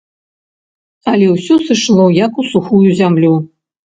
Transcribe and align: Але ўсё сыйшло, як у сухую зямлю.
Але 1.11 1.27
ўсё 1.33 1.57
сыйшло, 1.67 2.05
як 2.25 2.39
у 2.45 2.47
сухую 2.53 2.81
зямлю. 3.01 3.31